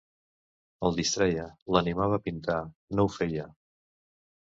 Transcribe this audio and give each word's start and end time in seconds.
El 0.87 0.95
distreia, 0.99 1.43
l'animava 1.75 2.17
a 2.21 2.21
pintar; 2.29 2.57
no 3.01 3.05
ho 3.05 3.13
feia. 3.17 3.47